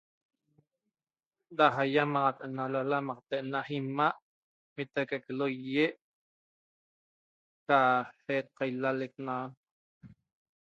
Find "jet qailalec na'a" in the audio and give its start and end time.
8.23-9.45